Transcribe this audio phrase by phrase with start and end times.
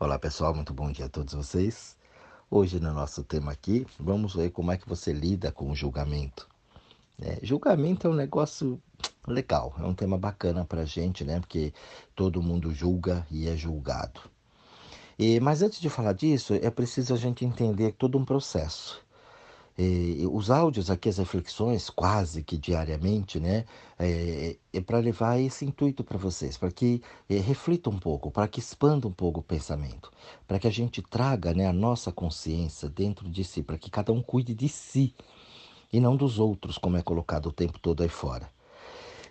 [0.00, 1.96] Olá pessoal, muito bom dia a todos vocês.
[2.48, 6.48] Hoje no nosso tema aqui, vamos ver como é que você lida com o julgamento.
[7.20, 8.80] É, julgamento é um negócio
[9.26, 11.40] legal, é um tema bacana pra gente, né?
[11.40, 11.74] Porque
[12.14, 14.20] todo mundo julga e é julgado.
[15.18, 19.04] E, mas antes de falar disso, é preciso a gente entender todo um processo.
[19.80, 23.64] E, os áudios aqui, as reflexões, quase que diariamente, né?
[23.96, 27.00] É, é para levar esse intuito para vocês, para que
[27.30, 30.10] é, reflitam um pouco, para que expanda um pouco o pensamento,
[30.48, 34.12] para que a gente traga né, a nossa consciência dentro de si, para que cada
[34.12, 35.14] um cuide de si
[35.92, 38.50] e não dos outros, como é colocado o tempo todo aí fora.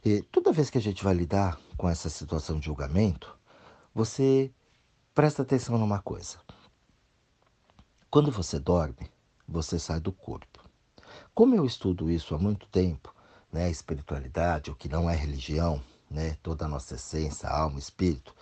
[0.05, 3.37] E toda vez que a gente vai lidar com essa situação de julgamento,
[3.93, 4.49] você
[5.13, 6.37] presta atenção numa coisa.
[8.09, 9.09] Quando você dorme,
[9.47, 10.59] você sai do corpo.
[11.33, 13.13] Como eu estudo isso há muito tempo,
[13.51, 18.33] né, a espiritualidade, o que não é religião, né, toda a nossa essência, alma, espírito,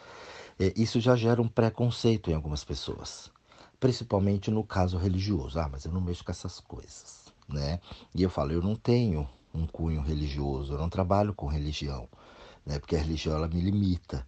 [0.60, 3.30] é, isso já gera um preconceito em algumas pessoas,
[3.80, 5.60] principalmente no caso religioso.
[5.60, 7.80] Ah, mas eu não mexo com essas coisas, né?
[8.14, 12.08] E eu falo, eu não tenho um cunho religioso, eu não trabalho com religião,
[12.66, 12.80] né?
[12.80, 14.26] Porque a religião ela me limita.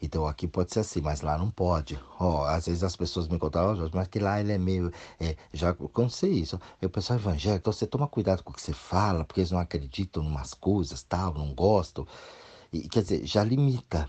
[0.00, 1.98] Então aqui pode ser assim, mas lá não pode.
[2.20, 4.92] Ó, oh, às vezes as pessoas me contam, oh, mas que lá ele é meio.
[5.18, 6.60] É, já aconteceu isso.
[6.80, 9.58] Eu pessoal evangélico, então você toma cuidado com o que você fala, porque eles não
[9.58, 12.06] acreditam em umas coisas, tal, não gostam.
[12.72, 14.08] E, quer dizer, já limita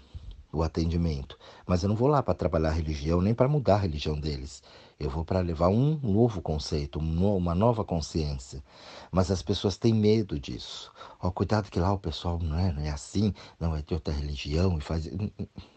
[0.52, 1.38] o atendimento.
[1.66, 4.62] Mas eu não vou lá para trabalhar a religião, nem para mudar a religião deles.
[5.00, 8.62] Eu vou para levar um novo conceito, uma nova consciência.
[9.10, 10.92] Mas as pessoas têm medo disso.
[11.22, 14.14] Ó, cuidado que lá o pessoal não é, não é assim, não é de outra
[14.14, 15.06] religião e faz.
[15.10, 15.32] Não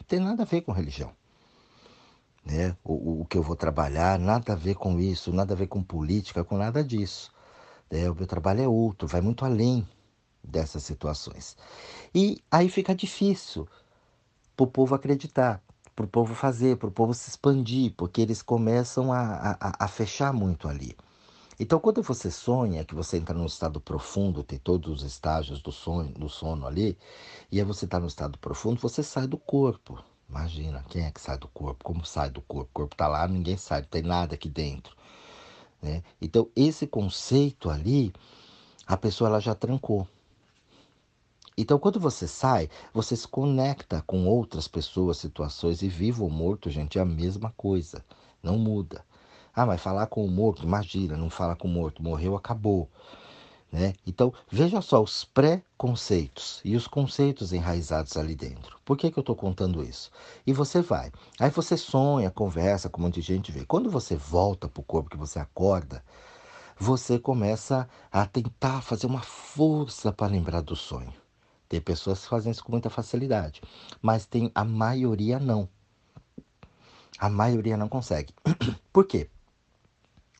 [0.09, 1.13] tem nada a ver com religião.
[2.45, 2.77] Né?
[2.83, 5.85] O, o que eu vou trabalhar, nada a ver com isso, nada a ver com
[5.85, 7.31] política, com nada disso.
[7.89, 9.87] É, o meu trabalho é outro, vai muito além
[10.43, 11.57] dessas situações.
[12.13, 13.69] E aí fica difícil
[14.57, 15.63] para o povo acreditar
[16.03, 19.89] para o povo fazer, para o povo se expandir, porque eles começam a, a, a,
[19.89, 20.97] fechar muito ali.
[21.61, 25.71] Então, quando você sonha, que você entra num estado profundo, tem todos os estágios do,
[25.71, 26.99] sonho, do sono ali,
[27.51, 30.03] e aí você está no estado profundo, você sai do corpo.
[30.29, 31.85] Imagina, quem é que sai do corpo?
[31.85, 32.71] Como sai do corpo?
[32.71, 34.97] O corpo está lá, ninguém sai, não tem nada aqui dentro.
[35.81, 36.03] Né?
[36.21, 38.13] Então, esse conceito ali,
[38.87, 40.09] a pessoa ela já trancou.
[41.63, 46.69] Então, quando você sai, você se conecta com outras pessoas, situações, e vivo ou morto,
[46.69, 48.05] gente, é a mesma coisa,
[48.43, 49.05] não muda.
[49.55, 52.91] Ah, mas falar com o morto, imagina, não fala com o morto, morreu, acabou.
[53.71, 53.95] Né?
[54.05, 58.77] Então, veja só os pré-conceitos e os conceitos enraizados ali dentro.
[58.85, 60.11] Por que, que eu estou contando isso?
[60.45, 61.13] E você vai.
[61.39, 63.65] Aí você sonha, conversa com um monte de gente, vê.
[63.65, 66.03] Quando você volta para o corpo, que você acorda,
[66.77, 71.22] você começa a tentar fazer uma força para lembrar do sonho.
[71.73, 73.63] Tem pessoas que fazem isso com muita facilidade,
[74.03, 75.67] mas tem a maioria não.
[77.19, 78.35] A maioria não consegue.
[78.93, 79.31] Por quê?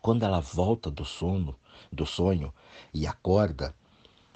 [0.03, 1.57] Quando ela volta do sono,
[1.91, 2.53] do sonho
[2.93, 3.75] e acorda,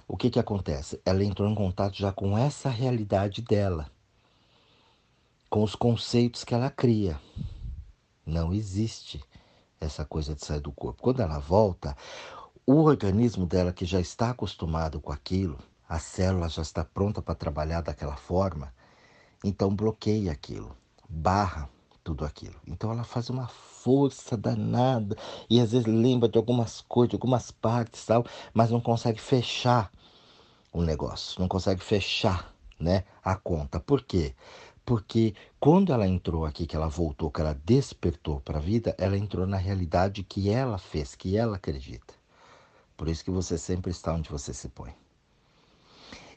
[0.08, 0.98] o que que acontece?
[1.04, 3.90] Ela entrou em contato já com essa realidade dela,
[5.50, 7.20] com os conceitos que ela cria.
[8.24, 9.22] Não existe
[9.78, 11.02] essa coisa de sair do corpo.
[11.02, 11.94] Quando ela volta,
[12.66, 15.58] o organismo dela que já está acostumado com aquilo,
[15.88, 18.72] a célula já está pronta para trabalhar daquela forma,
[19.44, 20.76] então bloqueia aquilo,
[21.08, 21.68] barra
[22.02, 22.54] tudo aquilo.
[22.66, 25.16] Então ela faz uma força danada
[25.50, 29.90] e às vezes lembra de algumas coisas, de algumas partes tal, mas não consegue fechar
[30.72, 33.80] o negócio, não consegue fechar, né, a conta.
[33.80, 34.34] Por quê?
[34.84, 39.18] Porque quando ela entrou aqui, que ela voltou, que ela despertou para a vida, ela
[39.18, 42.14] entrou na realidade que ela fez, que ela acredita.
[42.96, 44.94] Por isso que você sempre está onde você se põe.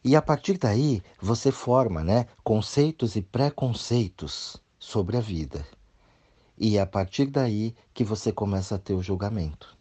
[0.03, 5.65] E a partir daí, você forma né, conceitos e preconceitos sobre a vida.
[6.57, 9.77] E é a partir daí que você começa a ter o julgamento.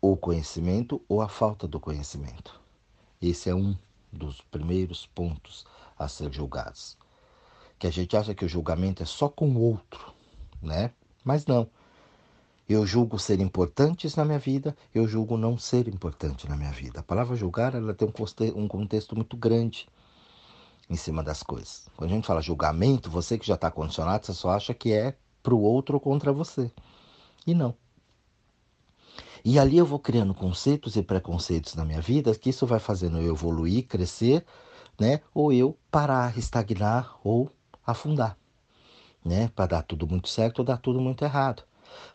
[0.00, 2.60] O conhecimento ou a falta do conhecimento.
[3.20, 3.76] Esse é um
[4.12, 5.64] dos primeiros pontos
[5.98, 6.96] a ser julgados.
[7.78, 10.12] Que a gente acha que o julgamento é só com o outro,
[10.62, 10.92] né?
[11.24, 11.68] Mas não.
[12.66, 17.00] Eu julgo ser importantes na minha vida, eu julgo não ser importante na minha vida.
[17.00, 18.08] A palavra julgar ela tem
[18.54, 19.86] um contexto muito grande
[20.88, 21.88] em cima das coisas.
[21.94, 25.14] Quando a gente fala julgamento, você que já está condicionado, você só acha que é
[25.42, 26.72] para o outro ou contra você.
[27.46, 27.74] E não.
[29.44, 33.18] E ali eu vou criando conceitos e preconceitos na minha vida, que isso vai fazendo
[33.18, 34.42] eu evoluir, crescer,
[34.98, 35.20] né?
[35.34, 37.50] Ou eu parar, estagnar ou
[37.86, 38.38] afundar,
[39.22, 39.48] né?
[39.54, 41.62] Para dar tudo muito certo ou dar tudo muito errado.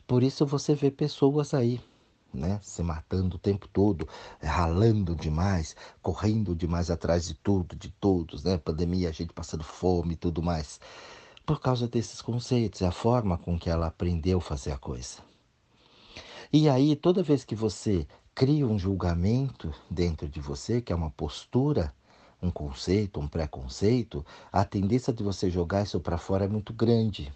[0.07, 1.81] Por isso você vê pessoas aí,
[2.33, 4.07] né, se matando o tempo todo,
[4.41, 8.57] ralando demais, correndo demais atrás de tudo, de todos, né?
[8.57, 10.79] Pandemia, a gente passando fome e tudo mais.
[11.49, 15.17] por causa desses conceitos, é a forma com que ela aprendeu a fazer a coisa.
[16.53, 21.09] E aí, toda vez que você cria um julgamento dentro de você, que é uma
[21.09, 21.91] postura,
[22.39, 27.33] um conceito, um preconceito, a tendência de você jogar isso para fora é muito grande.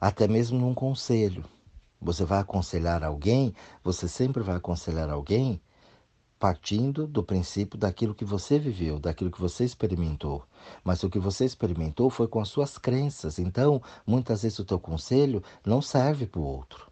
[0.00, 1.44] Até mesmo num conselho.
[2.00, 3.52] Você vai aconselhar alguém,
[3.82, 5.60] você sempre vai aconselhar alguém
[6.38, 10.44] partindo do princípio daquilo que você viveu, daquilo que você experimentou.
[10.84, 13.40] Mas o que você experimentou foi com as suas crenças.
[13.40, 16.88] Então, muitas vezes o teu conselho não serve para o outro.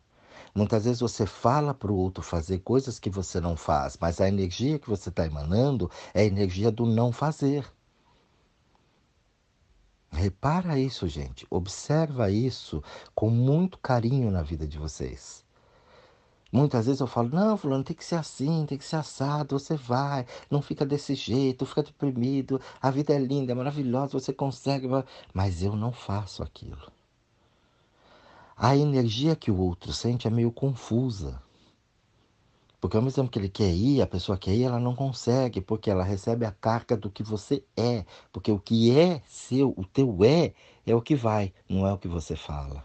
[0.52, 4.26] Muitas vezes você fala para o outro fazer coisas que você não faz, mas a
[4.26, 7.64] energia que você está emanando é a energia do não fazer.
[10.10, 11.46] Repara isso, gente.
[11.50, 12.82] Observa isso
[13.14, 15.44] com muito carinho na vida de vocês.
[16.52, 19.76] Muitas vezes eu falo, não, fulano, tem que ser assim, tem que ser assado, você
[19.76, 24.86] vai, não fica desse jeito, fica deprimido, a vida é linda, é maravilhosa, você consegue,
[25.34, 26.90] mas eu não faço aquilo.
[28.56, 31.42] A energia que o outro sente é meio confusa.
[32.86, 35.60] Porque ao mesmo tempo que ele quer ir, a pessoa quer ir, ela não consegue,
[35.60, 38.04] porque ela recebe a carga do que você é.
[38.32, 40.52] Porque o que é seu, o teu é,
[40.86, 42.84] é o que vai, não é o que você fala.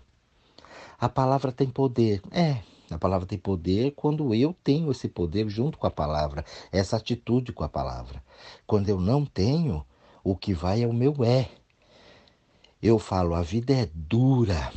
[0.99, 2.19] A palavra tem poder.
[2.31, 6.97] É, a palavra tem poder quando eu tenho esse poder junto com a palavra, essa
[6.97, 8.23] atitude com a palavra.
[8.65, 9.85] Quando eu não tenho,
[10.23, 11.47] o que vai é o meu é.
[12.81, 14.73] Eu falo, a vida é dura.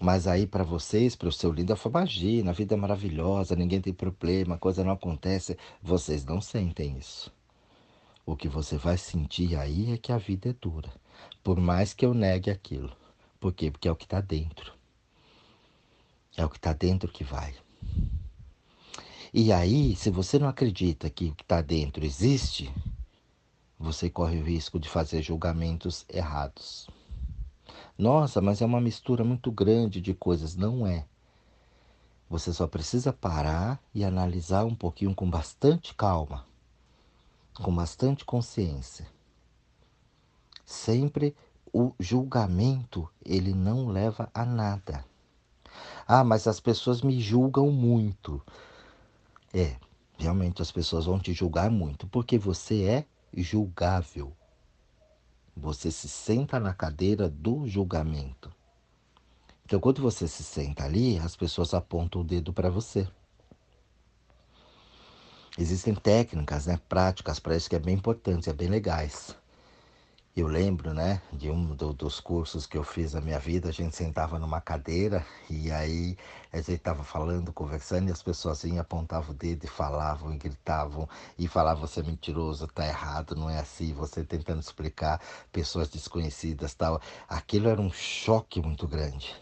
[0.00, 3.92] Mas aí para vocês, para o seu lindo, imagina, a vida é maravilhosa, ninguém tem
[3.92, 5.58] problema, a coisa não acontece.
[5.82, 7.32] Vocês não sentem isso.
[8.24, 10.92] O que você vai sentir aí é que a vida é dura.
[11.42, 12.92] Por mais que eu negue aquilo.
[13.40, 13.70] Por quê?
[13.70, 14.72] Porque é o que está dentro.
[16.36, 17.54] É o que está dentro que vai.
[19.34, 22.72] E aí, se você não acredita que o que está dentro existe,
[23.78, 26.88] você corre o risco de fazer julgamentos errados.
[27.96, 30.54] Nossa, mas é uma mistura muito grande de coisas.
[30.54, 31.04] Não é.
[32.30, 36.46] Você só precisa parar e analisar um pouquinho com bastante calma,
[37.54, 39.06] com bastante consciência.
[40.64, 41.34] Sempre
[41.72, 45.04] o julgamento, ele não leva a nada.
[46.06, 48.42] Ah, mas as pessoas me julgam muito.
[49.52, 49.76] É,
[50.18, 54.36] realmente as pessoas vão te julgar muito, porque você é julgável.
[55.60, 58.52] Você se senta na cadeira do julgamento.
[59.64, 63.06] Então, quando você se senta ali, as pessoas apontam o dedo para você.
[65.58, 69.36] Existem técnicas, né, práticas para isso que é bem importante, é bem legais.
[70.36, 73.72] Eu lembro, né, de um do, dos cursos que eu fiz na minha vida, a
[73.72, 76.16] gente sentava numa cadeira e aí
[76.52, 80.38] a gente estava falando, conversando e as pessoas vinham, apontavam o dedo e falavam e
[80.38, 85.20] gritavam e falavam, você é mentiroso, tá errado, não é assim, você tentando explicar,
[85.50, 87.00] pessoas desconhecidas tal.
[87.28, 89.34] Aquilo era um choque muito grande.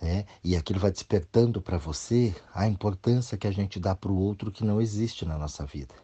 [0.00, 0.24] Né?
[0.42, 4.50] E aquilo vai despertando para você a importância que a gente dá para o outro
[4.50, 5.94] que não existe na nossa vida.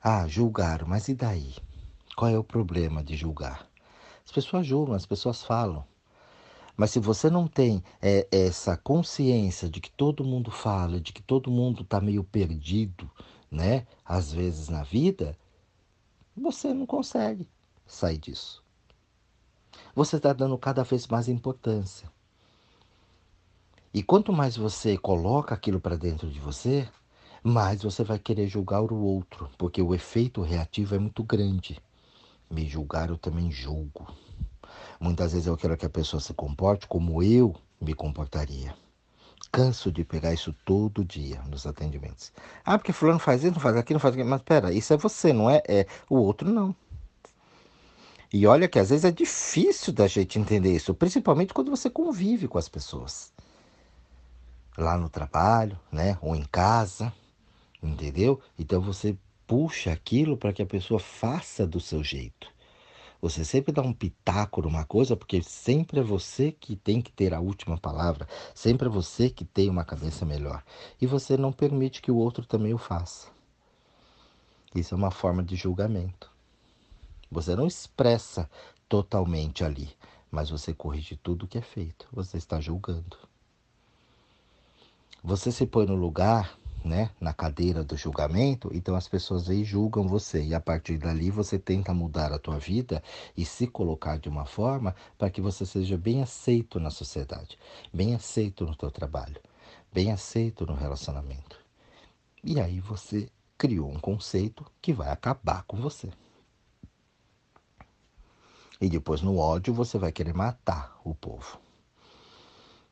[0.00, 1.56] Ah, julgaram, mas e daí?
[2.16, 3.68] Qual é o problema de julgar?
[4.24, 5.84] As pessoas julgam, as pessoas falam.
[6.76, 11.22] Mas se você não tem é, essa consciência de que todo mundo fala, de que
[11.22, 13.10] todo mundo está meio perdido,
[13.50, 13.86] né?
[14.04, 15.36] Às vezes na vida,
[16.36, 17.48] você não consegue
[17.86, 18.62] sair disso.
[19.94, 22.10] Você está dando cada vez mais importância.
[23.92, 26.88] E quanto mais você coloca aquilo para dentro de você,
[27.42, 31.80] mais você vai querer julgar o outro, porque o efeito reativo é muito grande.
[32.50, 34.06] Me julgar, eu também julgo.
[35.00, 38.74] Muitas vezes eu quero que a pessoa se comporte como eu me comportaria.
[39.52, 42.32] Canso de pegar isso todo dia nos atendimentos.
[42.64, 44.28] Ah, porque fulano faz isso, não faz aquilo, não faz aquilo.
[44.28, 45.62] Mas pera, isso é você, não é?
[45.68, 46.74] É o outro não.
[48.32, 52.48] E olha que às vezes é difícil da gente entender isso, principalmente quando você convive
[52.48, 53.32] com as pessoas.
[54.76, 56.18] Lá no trabalho, né?
[56.20, 57.12] Ou em casa,
[57.80, 58.40] entendeu?
[58.58, 62.52] Então você puxa aquilo para que a pessoa faça do seu jeito.
[63.20, 67.32] Você sempre dá um pitaco numa coisa, porque sempre é você que tem que ter
[67.32, 70.62] a última palavra, sempre é você que tem uma cabeça melhor.
[71.00, 73.28] E você não permite que o outro também o faça.
[74.74, 76.30] Isso é uma forma de julgamento.
[77.30, 78.50] Você não expressa
[78.88, 79.88] totalmente ali,
[80.30, 82.06] mas você corrige tudo o que é feito.
[82.12, 83.16] Você está julgando.
[85.22, 90.06] Você se põe no lugar né, na cadeira do julgamento, então as pessoas aí julgam
[90.06, 93.02] você e a partir dali você tenta mudar a tua vida
[93.34, 97.58] e se colocar de uma forma para que você seja bem aceito na sociedade,
[97.92, 99.40] bem aceito no teu trabalho,
[99.90, 101.58] bem aceito no relacionamento.
[102.42, 106.10] E aí você criou um conceito que vai acabar com você.
[108.80, 111.58] E depois, no ódio, você vai querer matar o povo.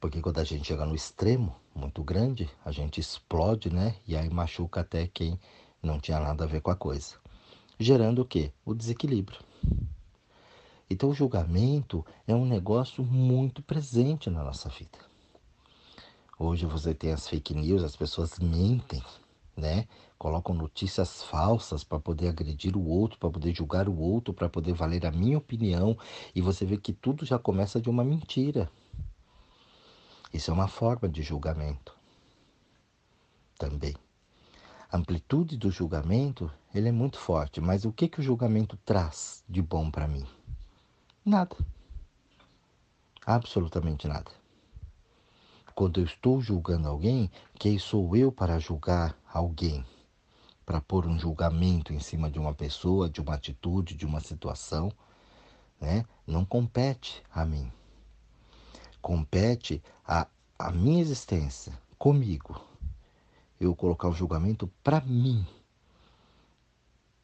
[0.00, 3.94] Porque quando a gente chega no extremo muito grande, a gente explode, né?
[4.06, 5.38] E aí machuca até quem
[5.82, 7.16] não tinha nada a ver com a coisa.
[7.78, 8.52] Gerando o quê?
[8.64, 9.40] O desequilíbrio.
[10.88, 14.98] Então, o julgamento é um negócio muito presente na nossa vida.
[16.38, 19.02] Hoje você tem as fake news, as pessoas mentem,
[19.56, 19.86] né?
[20.18, 24.74] Colocam notícias falsas para poder agredir o outro, para poder julgar o outro, para poder
[24.74, 25.96] valer a minha opinião,
[26.34, 28.70] e você vê que tudo já começa de uma mentira.
[30.32, 31.94] Isso é uma forma de julgamento.
[33.58, 33.94] Também.
[34.90, 39.44] A amplitude do julgamento, ele é muito forte, mas o que que o julgamento traz
[39.48, 40.26] de bom para mim?
[41.24, 41.56] Nada.
[43.24, 44.30] Absolutamente nada.
[45.74, 49.84] Quando eu estou julgando alguém, quem sou eu para julgar alguém?
[50.64, 54.90] Para pôr um julgamento em cima de uma pessoa, de uma atitude, de uma situação,
[55.80, 56.04] né?
[56.26, 57.70] Não compete a mim.
[59.02, 60.26] Compete a,
[60.58, 62.58] a minha existência comigo.
[63.60, 65.46] Eu colocar o julgamento para mim.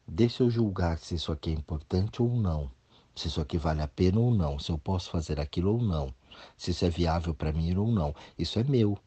[0.07, 2.69] Deixa eu julgar se isso aqui é importante ou não
[3.19, 6.13] se isso aqui vale a pena ou não, se eu posso fazer aquilo ou não,
[6.57, 8.15] se isso é viável para mim ou não.
[8.37, 8.97] Isso é meu.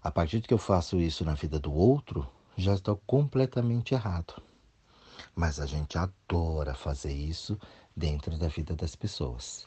[0.00, 4.40] A partir de que eu faço isso na vida do outro, já estou completamente errado.
[5.34, 7.58] Mas a gente adora fazer isso
[7.96, 9.66] dentro da vida das pessoas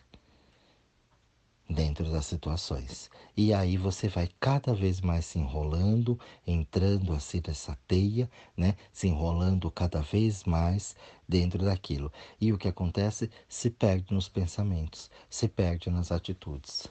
[1.69, 3.11] dentro das situações.
[3.37, 8.75] E aí você vai cada vez mais se enrolando, entrando assim nessa teia, né?
[8.91, 10.95] Se enrolando cada vez mais
[11.27, 12.11] dentro daquilo.
[12.41, 13.29] E o que acontece?
[13.47, 16.87] Se perde nos pensamentos, se perde nas atitudes.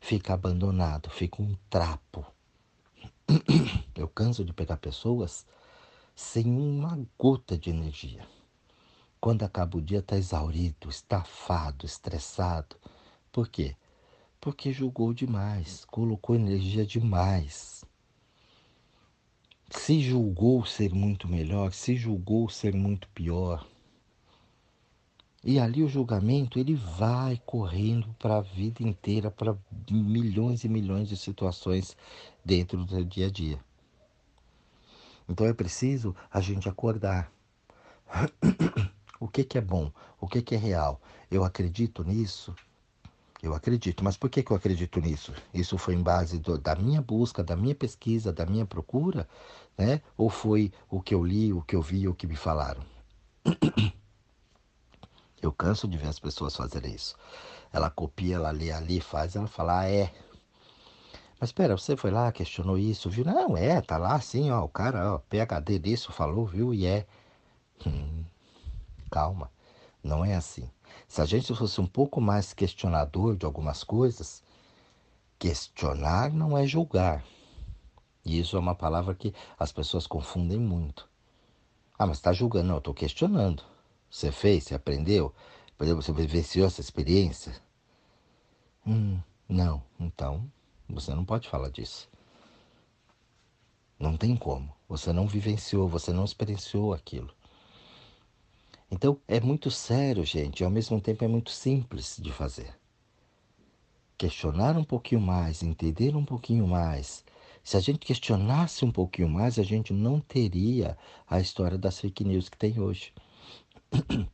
[0.00, 2.26] Fica abandonado, fica um trapo.
[3.94, 5.46] Eu canso de pegar pessoas
[6.14, 8.26] sem uma gota de energia.
[9.20, 12.76] Quando acaba o dia, está exaurido, estafado, estressado.
[13.30, 13.76] Por quê?
[14.42, 17.84] Porque julgou demais, colocou energia demais.
[19.70, 23.64] Se julgou ser muito melhor, se julgou ser muito pior.
[25.44, 29.56] E ali o julgamento ele vai correndo para a vida inteira, para
[29.88, 31.96] milhões e milhões de situações
[32.44, 33.60] dentro do dia a dia.
[35.28, 37.32] Então é preciso a gente acordar.
[39.20, 39.92] o que, que é bom?
[40.20, 41.00] O que, que é real?
[41.30, 42.52] Eu acredito nisso?
[43.42, 44.04] Eu acredito.
[44.04, 45.34] Mas por que, que eu acredito nisso?
[45.52, 49.28] Isso foi em base do, da minha busca, da minha pesquisa, da minha procura,
[49.76, 50.00] né?
[50.16, 52.82] Ou foi o que eu li, o que eu vi, o que me falaram?
[55.42, 57.16] Eu canso de ver as pessoas fazerem isso.
[57.72, 60.12] Ela copia, ela lê ali, faz, ela fala, ah, é.
[61.40, 63.24] Mas espera, você foi lá, questionou isso, viu?
[63.24, 66.72] Não, é, tá lá assim, ó, o cara, ó, PHD disso falou, viu?
[66.72, 67.04] E é.
[67.84, 68.24] Hum,
[69.10, 69.50] calma,
[70.00, 70.70] não é assim.
[71.08, 74.42] Se a gente fosse um pouco mais questionador de algumas coisas,
[75.38, 77.24] questionar não é julgar.
[78.24, 81.08] E isso é uma palavra que as pessoas confundem muito.
[81.98, 82.68] Ah, mas está julgando.
[82.68, 83.62] Não, eu estou questionando.
[84.10, 84.64] Você fez?
[84.64, 85.34] Você aprendeu?
[85.78, 87.54] Você vivenciou essa experiência?
[88.86, 89.82] Hum, não.
[89.98, 90.50] Então,
[90.88, 92.08] você não pode falar disso.
[93.98, 94.72] Não tem como.
[94.88, 97.32] Você não vivenciou, você não experienciou aquilo.
[98.94, 102.78] Então é muito sério, gente, e ao mesmo tempo é muito simples de fazer.
[104.18, 107.24] Questionar um pouquinho mais, entender um pouquinho mais.
[107.64, 112.22] Se a gente questionasse um pouquinho mais, a gente não teria a história das fake
[112.22, 113.14] news que tem hoje.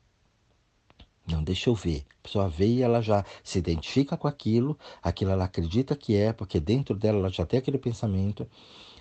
[1.30, 2.04] Não, deixa eu ver.
[2.18, 6.32] A pessoa vê e ela já se identifica com aquilo, aquilo ela acredita que é,
[6.32, 8.48] porque dentro dela ela já tem aquele pensamento,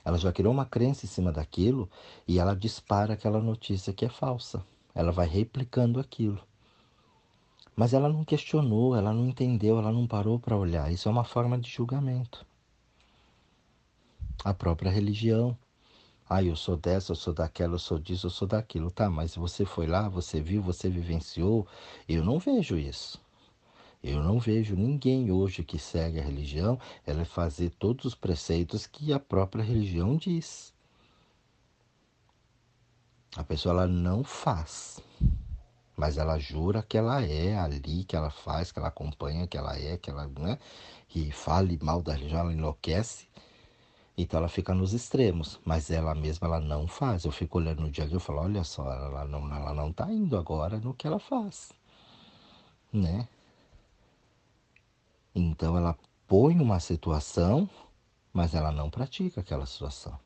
[0.03, 1.89] ela já criou uma crença em cima daquilo
[2.27, 4.63] e ela dispara aquela notícia que é falsa.
[4.97, 6.41] Ela vai replicando aquilo.
[7.75, 10.91] Mas ela não questionou, ela não entendeu, ela não parou para olhar.
[10.91, 12.43] Isso é uma forma de julgamento.
[14.43, 15.55] A própria religião.
[16.27, 18.89] Ah, eu sou dessa, eu sou daquela, eu sou disso, eu sou daquilo.
[18.89, 21.67] Tá, mas você foi lá, você viu, você vivenciou.
[22.09, 23.21] Eu não vejo isso.
[24.03, 29.13] Eu não vejo ninguém hoje que segue a religião, ela fazer todos os preceitos que
[29.13, 30.73] a própria religião diz.
[33.36, 35.00] A pessoa ela não faz,
[35.96, 39.77] mas ela jura que ela é ali, que ela faz, que ela acompanha, que ela
[39.77, 40.57] é, que ela, né?
[41.13, 43.27] E fale mal da religião, ela enlouquece.
[44.17, 47.25] Então ela fica nos extremos, mas ela mesma ela não faz.
[47.25, 49.91] Eu fico olhando no dia a dia e falo, olha só, ela não, ela não
[49.93, 51.72] tá indo agora no que ela faz,
[52.91, 53.27] né?
[55.36, 55.96] Então ela
[56.27, 57.69] põe uma situação,
[58.34, 60.19] mas ela não pratica aquela situação.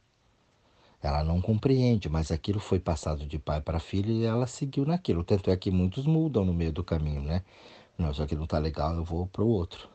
[1.02, 5.24] Ela não compreende, mas aquilo foi passado de pai para filho e ela seguiu naquilo.
[5.24, 7.44] Tanto é que muitos mudam no meio do caminho, né?
[7.98, 9.90] Não, isso aqui não está legal, eu vou para o outro.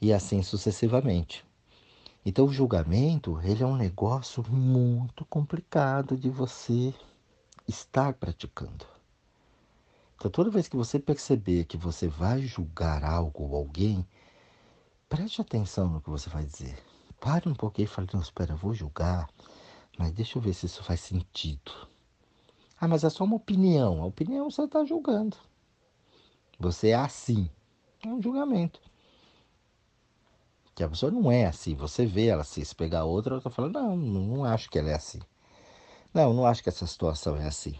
[0.00, 1.44] E assim sucessivamente.
[2.24, 6.94] Então o julgamento, ele é um negócio muito complicado de você
[7.66, 8.86] estar praticando.
[10.16, 14.06] Então toda vez que você perceber que você vai julgar algo ou alguém,
[15.08, 16.76] preste atenção no que você vai dizer.
[17.20, 19.28] Pare um pouquinho e fale, não, espera, eu vou julgar,
[19.98, 21.88] mas deixa eu ver se isso faz sentido.
[22.78, 24.02] Ah, mas é só uma opinião.
[24.02, 25.36] A opinião você está julgando.
[26.58, 27.48] Você é assim.
[28.04, 28.80] É um julgamento.
[30.74, 31.74] Que a pessoa não é assim.
[31.74, 32.62] Você vê ela assim.
[32.62, 35.20] Se pegar outra, ela está falando, não, não acho que ela é assim.
[36.12, 37.78] Não, não acho que essa situação é assim.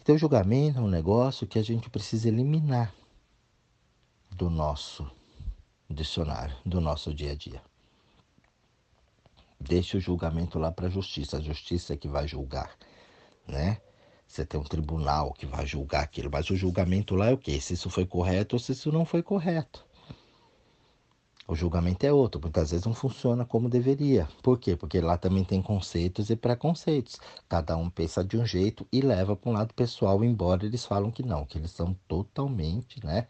[0.00, 2.94] Então, o julgamento é um negócio que a gente precisa eliminar
[4.30, 5.10] do nosso
[5.90, 7.62] dicionário, do nosso dia a dia.
[9.60, 11.36] Deixa o julgamento lá para a justiça.
[11.36, 12.76] A justiça é que vai julgar,
[13.46, 13.80] né?
[14.26, 17.60] Você tem um tribunal que vai julgar aquilo, mas o julgamento lá é o quê?
[17.60, 19.88] Se isso foi correto ou se isso não foi correto.
[21.50, 24.28] O julgamento é outro, muitas vezes não funciona como deveria.
[24.42, 24.76] Por quê?
[24.76, 27.18] Porque lá também tem conceitos e preconceitos.
[27.48, 31.10] Cada um pensa de um jeito e leva para um lado pessoal, embora eles falam
[31.10, 33.26] que não, que eles são totalmente, né?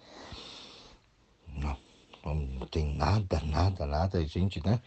[1.55, 1.77] Não,
[2.25, 4.83] não tem nada, nada, nada, gente, né?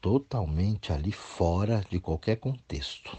[0.00, 3.16] Totalmente ali fora de qualquer contexto,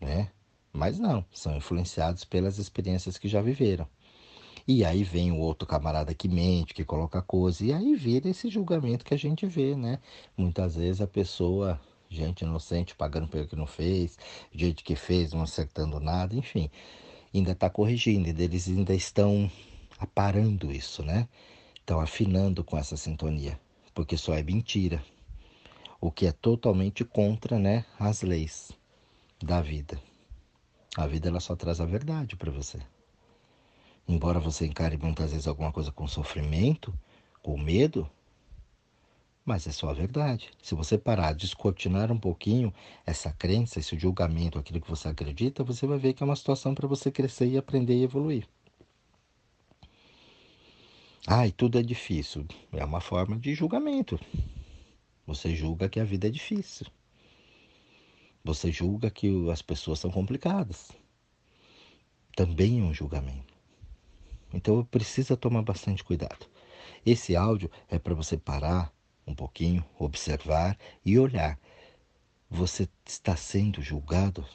[0.00, 0.30] né?
[0.72, 3.86] Mas não, são influenciados pelas experiências que já viveram.
[4.66, 8.48] E aí vem o outro camarada que mente, que coloca coisa, e aí vira esse
[8.48, 9.98] julgamento que a gente vê, né?
[10.36, 14.16] Muitas vezes a pessoa, gente inocente pagando pelo que não fez,
[14.52, 16.70] gente que fez não acertando nada, enfim,
[17.34, 19.50] ainda está corrigindo, eles ainda estão
[19.98, 21.28] aparando isso, né?
[21.74, 23.58] Estão afinando com essa sintonia,
[23.92, 25.02] porque só é mentira,
[26.02, 28.72] o que é totalmente contra né, as leis
[29.40, 30.02] da vida.
[30.96, 32.80] A vida ela só traz a verdade para você.
[34.08, 36.92] Embora você encare muitas vezes alguma coisa com sofrimento,
[37.40, 38.10] com medo,
[39.44, 40.50] mas é só a verdade.
[40.60, 42.74] Se você parar, descortinar um pouquinho
[43.06, 46.74] essa crença, esse julgamento, aquilo que você acredita, você vai ver que é uma situação
[46.74, 48.44] para você crescer e aprender e evoluir.
[51.28, 52.44] Ah, e tudo é difícil.
[52.72, 54.18] É uma forma de julgamento.
[55.26, 56.86] Você julga que a vida é difícil.
[58.44, 60.90] Você julga que as pessoas são complicadas.
[62.34, 63.54] Também é um julgamento.
[64.52, 66.46] Então precisa tomar bastante cuidado.
[67.06, 68.92] Esse áudio é para você parar
[69.26, 71.58] um pouquinho, observar e olhar.
[72.50, 74.46] Você está sendo julgado?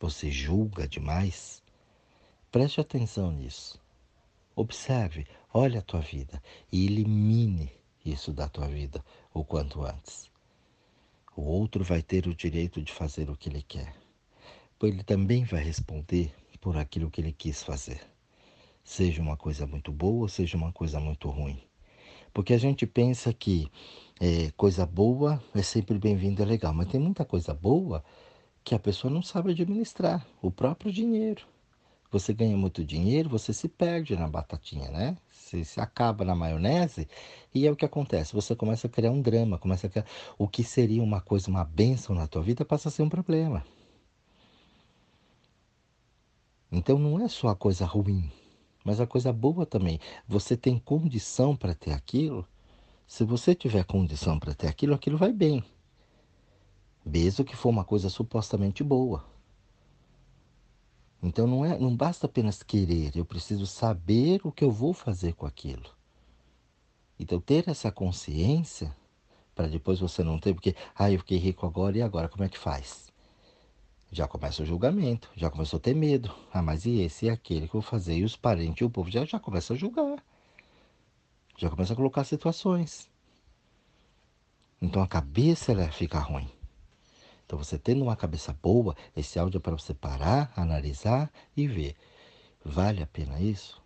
[0.00, 1.62] Você julga demais?
[2.50, 3.80] Preste atenção nisso.
[4.56, 7.70] Observe, olhe a tua vida e elimine
[8.04, 10.30] isso da tua vida o quanto antes.
[11.36, 13.94] O outro vai ter o direito de fazer o que ele quer,
[14.78, 18.00] pois ele também vai responder por aquilo que ele quis fazer.
[18.84, 21.60] Seja uma coisa muito boa ou seja uma coisa muito ruim.
[22.32, 23.70] Porque a gente pensa que
[24.20, 28.04] é, coisa boa é sempre bem-vinda, é legal, mas tem muita coisa boa
[28.62, 31.53] que a pessoa não sabe administrar, o próprio dinheiro.
[32.14, 35.16] Você ganha muito dinheiro, você se perde na batatinha, né?
[35.32, 37.08] Você se acaba na maionese
[37.52, 38.32] e é o que acontece.
[38.34, 40.06] Você começa a criar um drama, começa a criar...
[40.38, 43.64] o que seria uma coisa, uma bênção na tua vida passa a ser um problema.
[46.70, 48.30] Então não é só a coisa ruim,
[48.84, 49.98] mas a coisa boa também.
[50.28, 52.46] Você tem condição para ter aquilo.
[53.08, 55.64] Se você tiver condição para ter aquilo, aquilo vai bem.
[57.04, 59.33] Mesmo que for uma coisa supostamente boa.
[61.24, 65.32] Então não, é, não basta apenas querer, eu preciso saber o que eu vou fazer
[65.32, 65.90] com aquilo.
[67.18, 68.94] Então ter essa consciência
[69.54, 72.48] para depois você não ter, porque, ah, eu fiquei rico agora e agora como é
[72.48, 73.10] que faz?
[74.12, 76.30] Já começa o julgamento, já começou a ter medo.
[76.52, 78.18] Ah, mas e esse e aquele que eu vou fazer?
[78.18, 80.22] E os parentes e o povo já, já começa a julgar.
[81.56, 83.08] Já começa a colocar situações.
[84.80, 86.53] Então a cabeça ela fica ruim.
[87.46, 91.94] Então, você tendo uma cabeça boa, esse áudio é para você parar, analisar e ver:
[92.64, 93.82] vale a pena isso?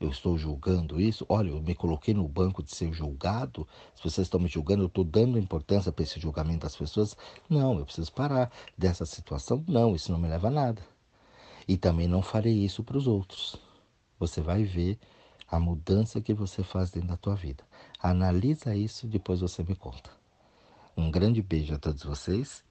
[0.00, 1.24] Eu estou julgando isso?
[1.28, 3.66] Olha, eu me coloquei no banco de ser julgado.
[3.94, 7.16] Se vocês estão me julgando, eu estou dando importância para esse julgamento das pessoas?
[7.48, 9.64] Não, eu preciso parar dessa situação.
[9.68, 10.82] Não, isso não me leva a nada.
[11.66, 13.56] E também não farei isso para os outros.
[14.18, 14.98] Você vai ver
[15.48, 17.64] a mudança que você faz dentro da tua vida.
[18.00, 20.10] Analisa isso, depois você me conta.
[20.96, 22.63] Um grande beijo a todos vocês